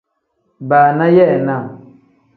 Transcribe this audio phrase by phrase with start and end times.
[0.69, 1.63] Baana yeenaa.